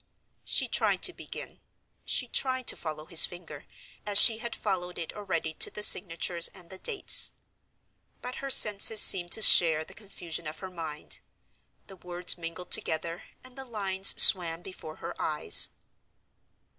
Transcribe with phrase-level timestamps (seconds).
[0.43, 1.59] She tried to begin;
[2.05, 3.67] she tried to follow his finger,
[4.03, 7.33] as she had followed it already to the signatures and the dates.
[8.19, 13.55] But her senses seemed to share the confusion of her mind—the words mingled together, and
[13.55, 15.69] the lines swam before her eyes.